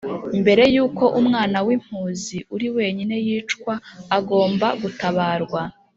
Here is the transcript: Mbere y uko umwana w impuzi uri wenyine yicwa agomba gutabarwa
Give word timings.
Mbere 0.41 0.63
y 0.75 0.77
uko 0.85 1.03
umwana 1.19 1.57
w 1.65 1.69
impuzi 1.75 2.37
uri 2.55 2.67
wenyine 2.77 3.15
yicwa 3.27 3.73
agomba 4.17 4.67
gutabarwa 4.81 5.61